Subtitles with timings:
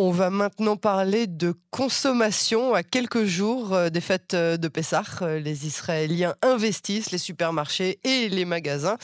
[0.00, 5.02] On va maintenant parler de consommation à quelques jours euh, des fêtes euh, de Pessah.
[5.22, 8.96] Euh, les Israéliens investissent les supermarchés et les magasins.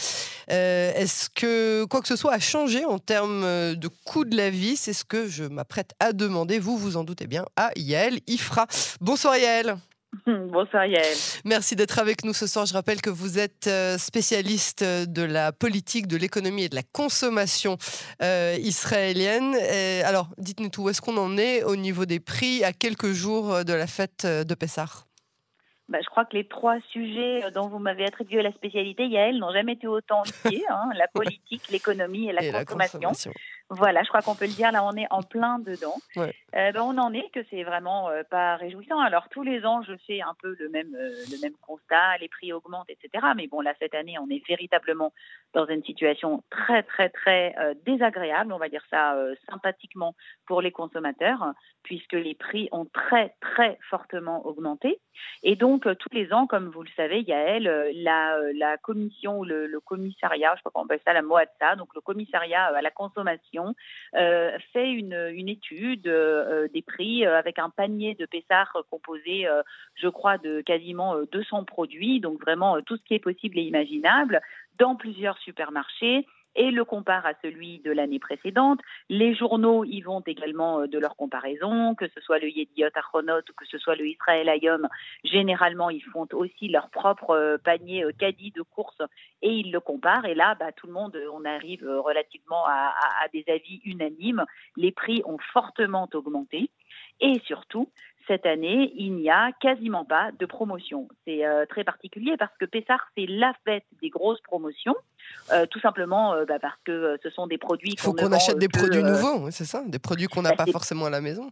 [0.46, 3.42] Est-ce que quoi que ce soit a changé en termes
[3.74, 4.76] de coût de la vie?
[4.76, 6.60] C'est ce que je m'apprête à demander.
[6.60, 8.68] Vous vous en doutez bien à Yael Ifra.
[9.00, 9.76] Bonsoir Yael.
[10.26, 11.16] Bonsoir Yael.
[11.44, 12.66] Merci d'être avec nous ce soir.
[12.66, 16.74] Je rappelle que vous êtes euh, spécialiste euh, de la politique, de l'économie et de
[16.74, 17.76] la consommation
[18.22, 19.54] euh, israélienne.
[20.04, 23.64] alors, dites-nous tout, où est-ce qu'on en est au niveau des prix à quelques jours
[23.64, 25.06] de la fête de Pessah?
[25.88, 29.52] Bah, je crois que les trois sujets dont vous m'avez attribué la spécialité, Yael, n'ont
[29.52, 33.32] jamais été autant liés hein, la politique, l'économie et, la, consommation.
[33.70, 35.96] Voilà, je crois qu'on peut le dire, là on est en plein dedans.
[36.18, 39.00] Euh, ben, on en est que c'est vraiment euh, pas réjouissant.
[39.00, 42.28] Alors tous les ans, je fais un peu le même, euh, le même constat, les
[42.28, 43.24] prix augmentent, etc.
[43.36, 45.14] Mais bon, là cette année, on est véritablement
[45.54, 47.54] dans une situation très, très, très
[47.86, 49.16] désagréable, on va dire ça
[49.48, 50.14] sympathiquement
[50.46, 51.52] pour les consommateurs,
[51.84, 55.00] puisque les prix ont très, très fortement augmenté.
[55.44, 59.78] Et donc, tous les ans, comme vous le savez, Yael, la, la commission, le, le
[59.78, 62.82] commissariat, je ne sais pas comment on appelle ça, la MOATSA, donc le commissariat à
[62.82, 63.53] la consommation,
[64.14, 69.46] euh, fait une, étude euh, des prix euh, avec un panier de Pessard composé,
[69.94, 74.40] je crois, de quasiment 200 produits, donc vraiment tout ce qui est possible et imaginable,
[74.78, 78.80] dans plusieurs supermarchés et le compare à celui de l'année précédente.
[79.08, 83.40] Les journaux y vont également euh, de leur comparaison, que ce soit le Yediot Achronot
[83.40, 84.88] ou que ce soit le Israël Ayom.
[85.24, 89.02] Généralement, ils font aussi leur propre euh, panier euh, caddie de course
[89.42, 90.26] et ils le comparent.
[90.26, 94.44] Et là, bah, tout le monde, on arrive relativement à, à des avis unanimes.
[94.76, 96.70] Les prix ont fortement augmenté.
[97.20, 97.90] Et surtout,
[98.26, 101.08] cette année, il n'y a quasiment pas de promotion.
[101.26, 104.94] C'est euh, très particulier parce que Pessar, c'est la fête des grosses promotions,
[105.52, 107.92] euh, tout simplement euh, bah, parce que ce sont des produits.
[107.92, 110.72] Il faut qu'on achète des produits nouveaux, c'est ça Des produits qu'on n'a bah, pas
[110.72, 111.50] forcément à la maison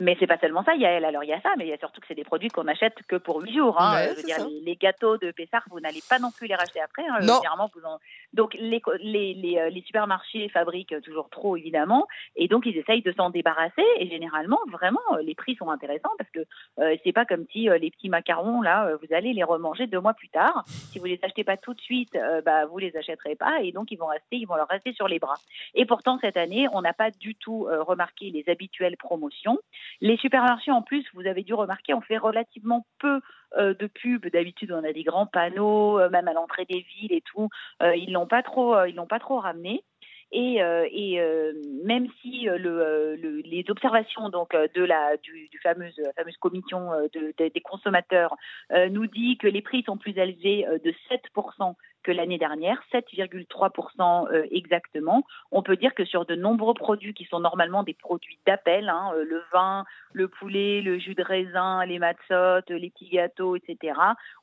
[0.00, 1.66] mais c'est pas seulement ça, il y a elle, alors il y a ça, mais
[1.66, 3.80] il y a surtout que c'est des produits qu'on achète que pour 8 jours.
[3.80, 4.14] Hein.
[4.64, 7.02] les, gâteaux de Pessard, vous n'allez pas non plus les racheter après.
[7.06, 7.18] Hein.
[7.22, 7.40] Non.
[7.74, 7.98] Vous en...
[8.32, 12.06] Donc les, les, les, euh, les, supermarchés fabriquent toujours trop, évidemment,
[12.36, 13.84] et donc ils essayent de s'en débarrasser.
[13.98, 16.40] Et généralement, vraiment, euh, les prix sont intéressants parce que
[16.78, 20.14] euh, c'est pas comme si les petits macarons, là, vous allez les remanger deux mois
[20.14, 20.64] plus tard.
[20.66, 23.90] Si vous les achetez pas tout de suite, bah, vous les achèterez pas, et donc
[23.90, 25.36] ils vont rester, ils vont leur rester sur les bras.
[25.74, 29.58] Et pourtant, cette année, on n'a pas du tout remarqué les habituelles promotions.
[30.00, 33.20] Les supermarchés, en plus, vous avez dû remarquer, on fait relativement peu
[33.56, 34.30] euh, de pubs.
[34.30, 37.48] D'habitude, on a des grands panneaux, euh, même à l'entrée des villes et tout.
[37.82, 39.82] Euh, ils l'ont pas trop, ils l'ont pas trop ramené.
[40.32, 40.60] Et,
[41.84, 47.60] même si le, les observations donc de la du, du fameuse fameuse commission de, des
[47.60, 48.36] consommateurs
[48.90, 54.46] nous dit que les prix sont plus élevés de 7% que l'année dernière, 7,3% euh,
[54.50, 55.24] exactement.
[55.50, 59.12] On peut dire que sur de nombreux produits qui sont normalement des produits d'appel, hein,
[59.14, 63.94] euh, le vin, le poulet, le jus de raisin, les matzottes, les petits gâteaux, etc.,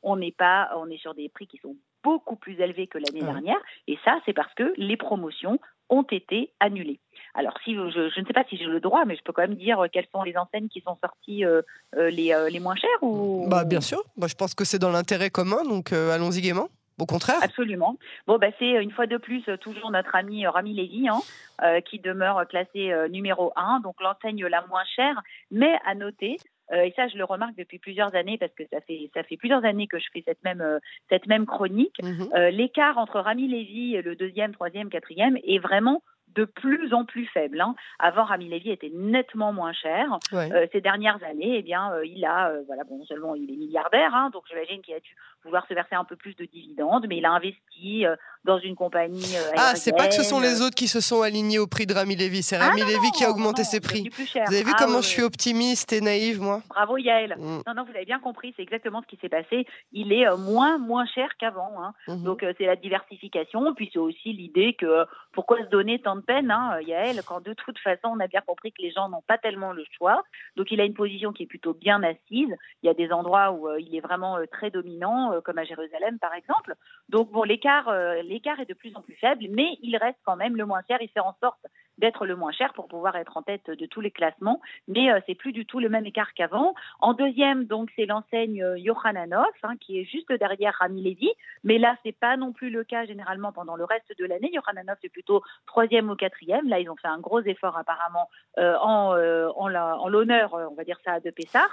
[0.04, 3.22] on n'est pas, on est sur des prix qui sont beaucoup plus élevés que l'année
[3.22, 3.60] dernière.
[3.88, 5.60] Et ça, c'est parce que les promotions
[5.90, 7.00] ont été annulées.
[7.34, 9.56] Alors, si je, ne sais pas si j'ai le droit, mais je peux quand même
[9.56, 11.62] dire quelles sont les enseignes qui sont sorties euh,
[11.96, 13.46] les, les, moins chères ou...
[13.50, 14.04] Bah, bien sûr.
[14.16, 16.70] Bah, je pense que c'est dans l'intérêt commun, donc allons-y gaiement.
[17.00, 17.98] Au contraire Absolument.
[18.26, 21.20] Bon, bah, c'est une fois de plus toujours notre ami euh, Rami Lévy hein,
[21.62, 25.22] euh, qui demeure classé euh, numéro 1, donc l'enseigne la moins chère,
[25.52, 26.38] mais à noter.
[26.74, 29.64] et ça, je le remarque depuis plusieurs années parce que ça fait ça fait plusieurs
[29.64, 32.02] années que je fais cette même cette même chronique.
[32.04, 32.30] Mhm.
[32.50, 36.02] L'écart entre Rami Lévy, le deuxième, troisième, quatrième, est vraiment
[36.38, 37.60] de plus en plus faible.
[37.60, 37.76] Hein.
[37.98, 40.20] Avant, Rami Levy était nettement moins cher.
[40.34, 43.56] Euh, ces dernières années, eh bien, euh, il a, euh, voilà, bon, seulement il est
[43.56, 47.08] milliardaire, hein, donc j'imagine qu'il a dû vouloir se verser un peu plus de dividendes,
[47.10, 48.06] mais il a investi
[48.48, 49.36] dans une compagnie.
[49.58, 51.94] ah, c'est pas que ce sont les autres qui se sont alignés au prix de
[51.94, 54.10] Rami Levy, c'est Rami ah, Levy qui a augmenté ses prix.
[54.18, 57.36] Vous avez vu ah, comment je suis optimiste et naïve, moi Bravo Yael.
[57.38, 57.62] Mm.
[57.68, 59.68] Non, non, vous avez bien compris, c'est exactement ce qui s'est passé.
[59.92, 61.74] Il est moins, moins cher qu'avant.
[61.84, 61.94] Hein.
[62.08, 62.24] Mhm.
[62.24, 66.50] Donc c'est la diversification, puis c'est aussi l'idée que pourquoi se donner tant de peine,
[66.50, 69.38] hein, Yael, quand de toute façon, on a bien compris que les gens n'ont pas
[69.38, 70.24] tellement le choix.
[70.56, 72.56] Donc, il a une position qui est plutôt bien assise.
[72.82, 75.58] Il y a des endroits où euh, il est vraiment euh, très dominant, euh, comme
[75.58, 76.74] à Jérusalem, par exemple.
[77.10, 77.88] Donc, bon, l'écart,
[78.38, 81.00] l'écart est de plus en plus faible, mais il reste quand même le moins cher.
[81.02, 81.66] Il fait en sorte
[81.98, 85.36] d'être le moins cher pour pouvoir être en tête de tous les classements, mais c'est
[85.36, 86.74] plus du tout le même écart qu'avant.
[87.00, 91.32] En deuxième, donc, c'est l'enseigne Yohananov, hein, qui est juste derrière Rami Levy,
[91.64, 94.52] mais là, c'est pas non plus le cas généralement pendant le reste de l'année.
[94.54, 96.68] Yohananov, c'est plutôt troisième ou quatrième.
[96.68, 100.74] Là, ils ont fait un gros effort apparemment euh, en, euh, en l'honneur, euh, on
[100.74, 101.68] va dire ça, de Pessah.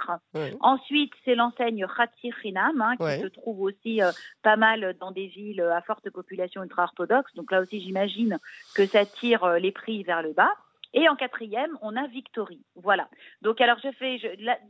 [0.59, 4.01] Ensuite, c'est l'enseigne Khatsir hein, qui se trouve aussi
[4.43, 7.33] pas mal dans des villes à forte population ultra-orthodoxe.
[7.35, 8.39] Donc là aussi, j'imagine
[8.75, 10.51] que ça tire les prix vers le bas.
[10.93, 12.61] Et en quatrième, on a Victory.
[12.75, 13.09] Voilà.
[13.41, 14.17] Donc alors je fais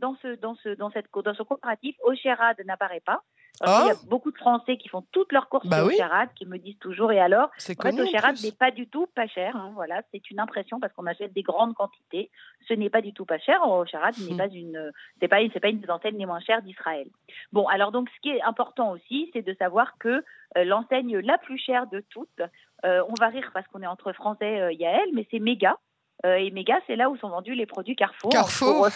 [0.01, 3.21] dans ce dans ce dans cette dans ce coopératif, Ocherad n'apparaît pas.
[3.61, 4.07] Il y a oh.
[4.07, 5.89] beaucoup de Français qui font toutes leurs courses bah au
[6.35, 7.49] qui me disent toujours et alors?
[7.55, 9.55] En fait, Ocherad n'est pas du tout pas cher.
[9.55, 12.31] Hein, voilà, c'est une impression parce qu'on achète des grandes quantités.
[12.67, 13.61] Ce n'est pas du tout pas cher.
[13.65, 14.37] N'est hmm.
[14.37, 14.91] pas une,
[15.21, 17.07] c'est pas c'est pas une des enseignes les moins chères d'Israël.
[17.53, 20.23] Bon, alors donc ce qui est important aussi, c'est de savoir que
[20.57, 22.41] euh, l'enseigne la plus chère de toutes,
[22.85, 25.77] on va rire parce qu'on est entre Français, euh, Yael, mais c'est Méga.
[26.23, 28.29] et Méga, c'est là où sont vendus les produits Carrefour.
[28.31, 28.89] Carrefour.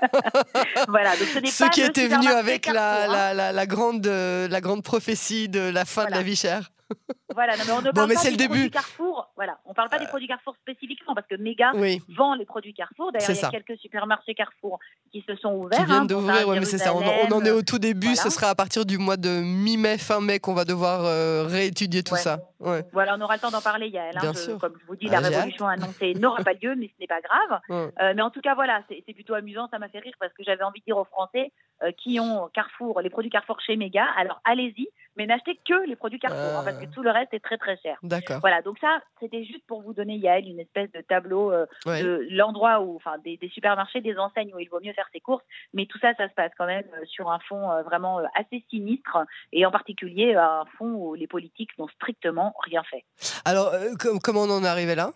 [0.88, 3.34] voilà, donc ce Ceux qui étaient venus avec la, hein.
[3.34, 6.70] la, la, grande, la grande prophétie de la fin de la vie chère.
[7.34, 9.30] Voilà, non, mais on ne parle pas des produits Carrefour.
[9.36, 10.08] Voilà, on parle pas des euh.
[10.08, 11.72] produits Carrefour spécifiquement parce que Mega
[12.16, 13.12] vend les produits Carrefour.
[13.12, 14.80] D'ailleurs, il y a quelques supermarchés Carrefour
[15.12, 15.78] qui se sont ouverts.
[15.78, 16.94] Qui viennent hein, d'ouvrir, oui, mais c'est ça.
[16.94, 18.16] On, en est au tout début.
[18.16, 22.02] Ce sera à partir du mois de mi-mai, fin mai qu'on va devoir euh, réétudier
[22.02, 22.38] tout ça.
[22.58, 24.16] Voilà, on aura le temps d'en parler, Yael.
[24.16, 27.20] Hein, comme je vous dis, la révolution annoncée n'aura pas lieu, mais ce n'est pas
[27.20, 27.60] grave.
[27.98, 29.68] Euh, mais en tout cas, voilà, c'est plutôt amusant.
[29.70, 31.52] Ça m'a fait rire parce que j'avais envie de dire aux Français
[31.96, 36.20] qui ont Carrefour, les produits Carrefour chez Mega, alors allez-y, mais n'achetez que les produits
[36.20, 37.98] Carrefour, hein, parce que tout le reste est très très cher.
[38.04, 38.38] D'accord.
[38.40, 42.26] Voilà, donc ça, c'était juste pour vous donner, Yael, une espèce de tableau euh, de
[42.30, 45.44] l'endroit où, enfin, des, supermarchés, des enseignes où il vaut mieux faire ses courses,
[45.74, 48.64] mais tout ça, ça se passe quand même euh, sur un fond euh, vraiment assez
[48.70, 49.18] sinistre,
[49.52, 53.04] et en particulier un fond où les politiques n'ont strictement rien fait.
[53.44, 53.72] Alors,
[54.22, 55.12] comment on en est arrivé là?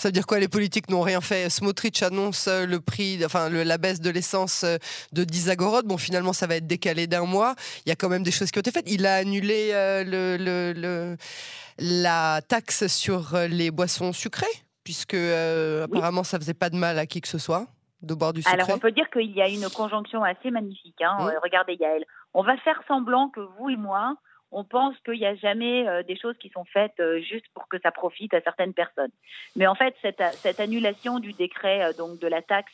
[0.00, 1.50] Ça veut dire quoi Les politiques n'ont rien fait?
[1.50, 4.78] Smotrich annonce euh, le prix, enfin la baisse de l'essence euh,
[5.12, 5.84] de 10 agorodes.
[5.84, 7.54] Bon, finalement, ça va être décalé d'un mois.
[7.84, 8.90] Il y a quand même des choses qui ont été faites.
[8.90, 11.16] Il a annulé euh, le,
[11.78, 14.46] la taxe sur les boissons sucrées,
[14.84, 17.66] puisque apparemment, ça faisait pas de mal à qui que ce soit
[18.00, 18.54] de boire du sucré.
[18.54, 21.02] Alors, on peut dire qu'il y a une conjonction assez magnifique.
[21.02, 21.18] Hein.
[21.20, 21.32] Mmh.
[21.42, 24.14] regardez, Yael, on va faire semblant que vous et moi,
[24.52, 27.68] on pense qu'il n'y a jamais euh, des choses qui sont faites euh, juste pour
[27.68, 29.10] que ça profite à certaines personnes.
[29.56, 32.72] Mais en fait, cette, annulation du décret euh, donc de la taxe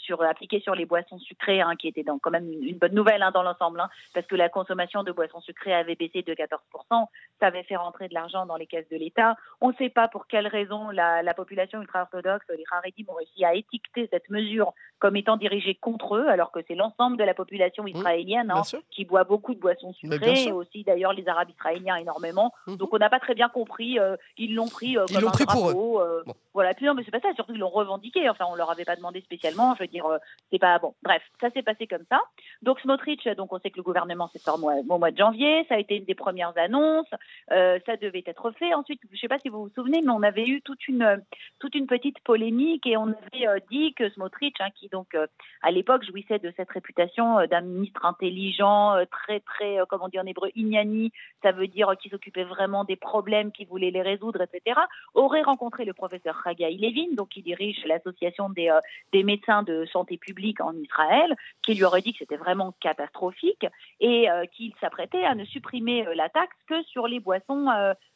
[0.00, 3.22] sur appliqué sur les boissons sucrées, hein, qui était donc quand même une, bonne nouvelle
[3.22, 7.06] hein, dans l'ensemble, hein, parce que la consommation de boissons sucrées avait baissé de 14%,
[7.40, 9.36] ça avait fait rentrer de l'argent dans les caisses de l'État.
[9.60, 13.44] On ne sait pas pour quelle raison la, la population ultra-orthodoxe, les Haredim, ont réussi
[13.44, 17.34] à étiqueter cette mesure comme étant dirigée contre eux, alors que c'est l'ensemble de la
[17.34, 21.50] population mmh, israélienne hein, qui boit beaucoup de boissons sucrées, et aussi d'ailleurs les Arabes
[21.50, 22.52] israéliens énormément.
[22.66, 22.76] Mmh.
[22.76, 25.72] Donc on n'a pas très bien compris, euh, ils l'ont pris comme un pris drapeau.
[25.72, 26.24] Pour eux.
[26.54, 28.30] Voilà, puis non, mais c'est pas ça, surtout ils l'ont revendiqué.
[28.30, 29.74] Enfin, on leur avait pas demandé spécialement.
[29.76, 30.18] Je veux dire, euh,
[30.50, 30.94] c'est pas bon.
[31.02, 32.20] Bref, ça s'est passé comme ça.
[32.62, 35.64] Donc Smotrich, donc on sait que le gouvernement s'est formé au mois de janvier.
[35.68, 37.08] Ça a été une des premières annonces.
[37.52, 38.74] Euh, ça devait être fait.
[38.74, 41.22] Ensuite, je sais pas si vous vous souvenez, mais on avait eu toute une
[41.58, 45.16] toute une petite polémique et on avait euh, dit que Smotrich, hein, qui donc
[45.62, 50.26] à l'époque jouissait de cette réputation d'un ministre intelligent, très très, comment on dit en
[50.26, 51.12] hébreu, ignani,
[51.42, 54.80] ça veut dire qu'il s'occupait vraiment des problèmes, qu'il voulait les résoudre, etc.,
[55.14, 58.70] aurait rencontré le professeur Haggai Levin, donc qui dirige l'association des,
[59.12, 63.66] des médecins de santé publique en Israël, qui lui aurait dit que c'était vraiment catastrophique
[64.00, 67.68] et euh, qu'il s'apprêtait à ne supprimer euh, la taxe que sur les boissons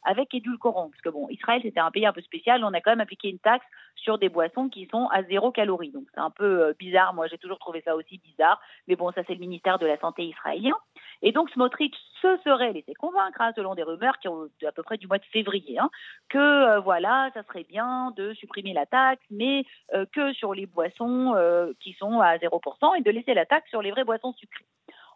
[0.03, 0.89] avec édulcorants.
[0.89, 3.29] Parce que bon, Israël c'était un pays un peu spécial, on a quand même appliqué
[3.29, 3.65] une taxe
[3.95, 5.91] sur des boissons qui sont à zéro calorie.
[5.91, 9.21] Donc c'est un peu bizarre, moi j'ai toujours trouvé ça aussi bizarre, mais bon, ça
[9.27, 10.75] c'est le ministère de la Santé israélien.
[11.21, 14.83] Et donc Smotrich se serait laissé convaincre, hein, selon des rumeurs qui ont à peu
[14.83, 15.89] près du mois de février, hein,
[16.29, 21.33] que voilà, ça serait bien de supprimer la taxe, mais euh, que sur les boissons
[21.35, 24.65] euh, qui sont à 0% et de laisser la taxe sur les vraies boissons sucrées.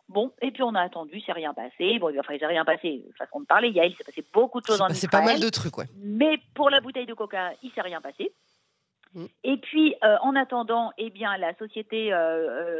[0.07, 1.97] Bon, et puis on a attendu, c'est rien passé.
[1.99, 3.69] Bon, enfin, il s'est rien passé, façon de parler.
[3.69, 4.97] Il s'est passé beaucoup de choses en Israël.
[4.97, 5.87] C'est pas mal de trucs, ouais.
[5.97, 8.31] Mais pour la bouteille de coca, il s'est rien passé.
[9.15, 9.25] Mm.
[9.43, 12.11] Et puis, euh, en attendant, eh bien, la société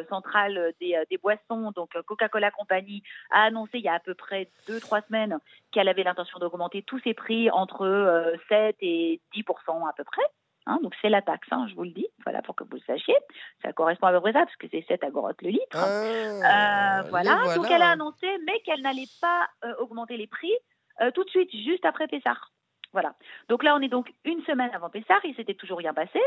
[0.07, 4.49] centrale des, des, boissons, donc Coca-Cola Company, a annoncé il y a à peu près
[4.67, 5.39] 2-3 semaines
[5.71, 9.43] qu'elle avait l'intention d'augmenter tous ses prix entre 7 et 10
[9.89, 10.25] à peu près.
[10.67, 12.81] Hein, donc c'est la taxe, hein, je vous le dis, voilà pour que vous le
[12.87, 13.15] sachiez.
[13.61, 15.77] Ça correspond à peu près ça, parce que c'est 7 agorotes le litre.
[15.77, 17.55] Ah, euh, voilà.
[17.55, 20.53] donc elle a annoncé, mais qu'elle n'allait pas euh, augmenter les prix
[21.01, 22.51] euh, tout de suite, juste après Pessar.
[22.93, 23.13] Voilà.
[23.49, 26.19] Donc là, on est donc une semaine avant Pessar, il s'était toujours rien passé.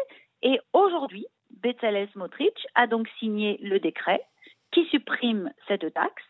[0.42, 4.22] Et aujourd'hui, Bezalel Smotrich a donc signé le décret
[4.70, 6.22] qui supprime cette taxe,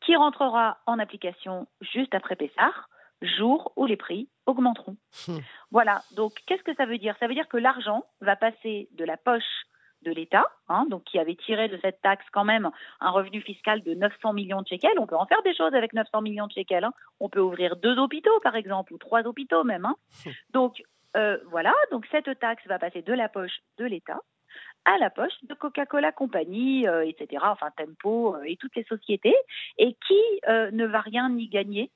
[0.00, 2.88] qui rentrera en application juste après Pessar
[3.22, 4.96] jour où les prix augmenteront.
[5.28, 5.38] Hmm.
[5.70, 7.14] Voilà, donc qu'est-ce que ça veut dire?
[7.20, 9.66] Ça veut dire que l'argent va passer de la poche
[10.02, 13.82] de l'État, hein, donc qui avait tiré de cette taxe quand même un revenu fiscal
[13.82, 14.98] de 900 millions de shekels.
[14.98, 16.84] On peut en faire des choses avec 900 millions de shekels.
[16.84, 16.94] Hein.
[17.20, 19.84] On peut ouvrir deux hôpitaux, par exemple, ou trois hôpitaux même.
[19.84, 19.96] Hein.
[20.24, 20.30] Hmm.
[20.52, 20.82] Donc
[21.16, 24.20] euh, voilà, donc cette taxe va passer de la poche de l'État
[24.86, 29.36] à la poche de Coca-Cola Company, euh, etc., enfin Tempo euh, et toutes les sociétés,
[29.76, 31.90] et qui ne va rien y gagner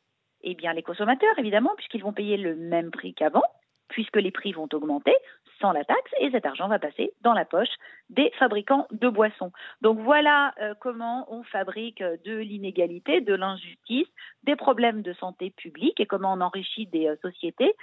[0.45, 3.43] eh bien, les consommateurs, évidemment, puisqu'ils vont payer le même prix qu'avant,
[3.89, 5.15] puisque les prix vont augmenter,
[5.61, 7.69] sans la taxe et cet argent va passer dans la poche
[8.11, 9.53] des fabricants de boissons.
[9.83, 14.09] Donc voilà euh, comment on fabrique euh, de l'inégalité, de l'injustice,
[14.43, 17.75] des problèmes de santé publique et comment on enrichit des euh, sociétés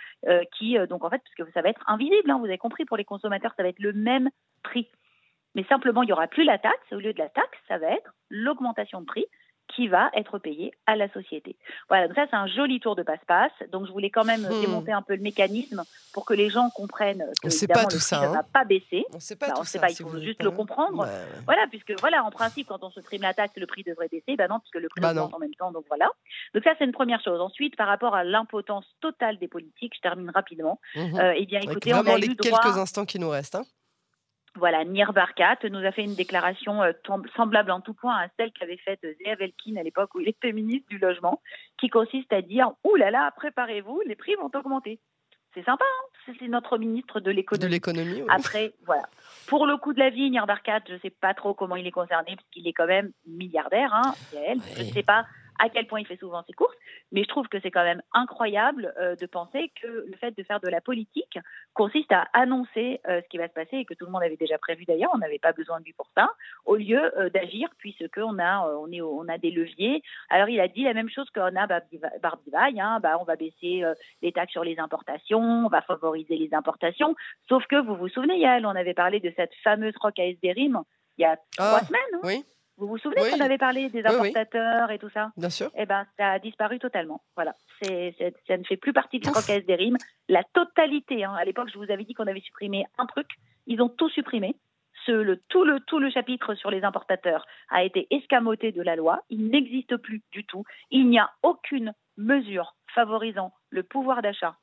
[0.58, 2.98] qui, donc en fait, parce que ça va être invisible, hein, vous avez compris, pour
[2.98, 4.30] les consommateurs, ça va être le même
[4.63, 4.88] prix.
[5.56, 6.91] Mais simplement, il n'y aura plus la taxe.
[6.91, 9.25] Au lieu de la taxe, ça va être l'augmentation de prix
[9.68, 11.56] qui va être payé à la société.
[11.89, 13.51] Voilà, donc ça c'est un joli tour de passe-passe.
[13.72, 14.62] Donc je voulais quand même hmm.
[14.62, 18.22] démonter un peu le mécanisme pour que les gens comprennent que on pas tout ça,
[18.22, 18.46] ne va hein.
[18.51, 19.06] pas baisser.
[19.13, 19.89] On sait pas bah, tout sait ça.
[19.89, 21.08] il faut juste le comprendre.
[21.46, 24.36] Voilà, puisque voilà, en principe, quand on se prime la taxe, le prix devrait baisser.
[24.36, 25.72] Ben non, puisque le prix bah augmente en même temps.
[25.72, 26.10] Donc voilà.
[26.53, 27.39] Donc ça c'est une première chose.
[27.39, 30.80] Ensuite, par rapport à l'impotence totale des politiques, je termine rapidement.
[30.98, 33.56] Euh, eh bien, écoutez, on a les quelques instants qui nous restent.
[33.56, 33.63] Hein.
[34.55, 36.91] Voilà, Nir Barkat nous a fait une déclaration euh,
[37.36, 40.51] semblable en tout point à celle qu'avait faite Zéa Velkin à l'époque où il était
[40.51, 41.41] ministre du Logement,
[41.79, 45.00] qui consiste à dire «Ouh là là, préparez-vous, les prix vont augmenter».
[45.53, 46.34] C'est sympa, hein?
[46.39, 47.65] C'est notre ministre de l'économie.
[47.65, 49.03] De l'économie, Après, voilà.
[49.48, 51.86] Pour le coût de la vie, Nir Barkat, je ne sais pas trop comment il
[51.86, 55.25] est concerné, puisqu'il est quand même milliardaire, hein, Je ne sais pas
[55.62, 56.75] à quel point il fait souvent ses courses,
[57.12, 60.44] mais je trouve que c'est quand même incroyable euh, de penser que le fait de
[60.44, 61.38] faire de la politique
[61.75, 64.38] consiste à annoncer euh, ce qui va se passer et que tout le monde avait
[64.38, 66.32] déjà prévu d'ailleurs, on n'avait pas besoin de lui pour ça,
[66.65, 70.01] au lieu euh, d'agir puisqu'on a, on est, on a des leviers.
[70.30, 71.68] Alors il a dit la même chose qu'on a
[72.22, 73.84] Barbivaille, hein, bah, on va baisser
[74.24, 77.15] les taxes sur les importations, on va favoriser les importations,
[77.48, 80.84] sauf que vous vous souvenez, Yael, on avait parlé de cette fameuse rock à SDRIM
[81.18, 82.01] il y a trois ah, semaines.
[82.15, 82.46] Hein oui.
[82.81, 85.69] Vous vous souvenez qu'on avait parlé des importateurs et tout ça Bien sûr.
[85.77, 87.21] Eh bien, ça a disparu totalement.
[87.35, 87.53] Voilà.
[87.79, 88.15] C'est,
[88.47, 89.97] ça ne fait plus partie du des rimes.
[90.27, 91.35] La totalité, hein.
[91.35, 93.27] à l'époque, je vous avais dit qu'on avait supprimé un truc.
[93.67, 94.55] Ils ont tout supprimé.
[95.05, 98.95] Ce, le, tout, le, tout le chapitre sur les importateurs a été escamoté de la
[98.95, 99.21] loi.
[99.29, 100.63] Il n'existe plus du tout.
[100.89, 104.55] Il n'y a aucune mesure favorisant le pouvoir d'achat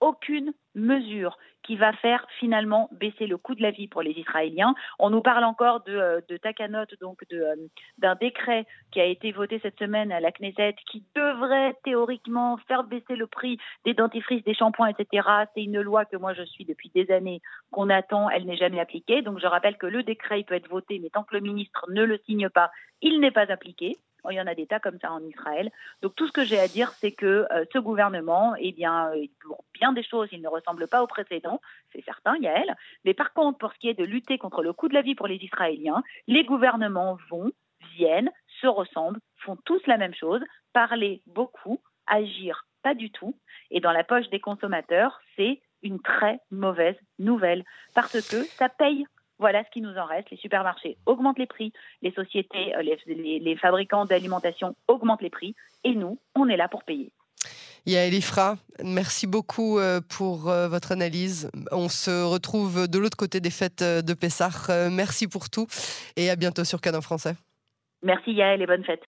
[0.00, 4.74] aucune mesure qui va faire finalement baisser le coût de la vie pour les Israéliens.
[4.98, 7.54] On nous parle encore de, euh, Takanot, donc euh,
[7.98, 12.84] d'un décret qui a été voté cette semaine à la Knesset qui devrait théoriquement faire
[12.84, 15.28] baisser le prix des dentifrices, des shampoings, etc.
[15.54, 17.40] C'est une loi que moi je suis depuis des années
[17.70, 19.22] qu'on attend, elle n'est jamais appliquée.
[19.22, 22.04] Donc je rappelle que le décret peut être voté, mais tant que le ministre ne
[22.04, 22.70] le signe pas,
[23.02, 23.96] il n'est pas appliqué.
[24.28, 25.70] Il y en a des tas comme ça en Israël.
[26.02, 29.10] Donc tout ce que j'ai à dire, c'est que euh, ce gouvernement, eh bien,
[29.42, 31.60] pour bien des choses, il ne ressemble pas au précédent,
[31.92, 32.76] c'est certain, Yael.
[33.04, 35.14] Mais par contre, pour ce qui est de lutter contre le coût de la vie
[35.14, 37.52] pour les Israéliens, les gouvernements vont,
[37.96, 43.36] viennent, se ressemblent, font tous la même chose, parler beaucoup, agir pas du tout.
[43.70, 49.06] Et dans la poche des consommateurs, c'est une très mauvaise nouvelle parce que ça paye
[49.40, 50.30] voilà ce qui nous en reste.
[50.30, 55.94] Les supermarchés augmentent les prix, les sociétés, euh, les, fabricants d'alimentation augmentent les prix, et
[55.94, 57.10] nous, on est là pour payer.
[57.86, 61.50] Yael Ifra, merci beaucoup euh, pour euh, votre analyse.
[61.72, 64.90] On se retrouve de l'autre côté des fêtes de Pessah.
[64.90, 65.66] Merci pour tout
[66.16, 67.34] et à bientôt sur Canon Français.
[68.02, 68.98] Merci Yael et bonne fête.